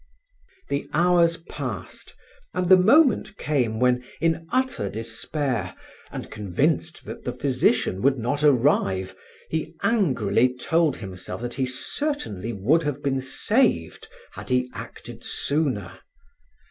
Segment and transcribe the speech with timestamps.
[0.69, 2.15] The hours passed
[2.55, 5.75] and the moment came when, in utter despair
[6.11, 9.13] and convinced that the physician would not arrive,
[9.51, 15.99] he angrily told himself that he certainly would have been saved, had he acted sooner.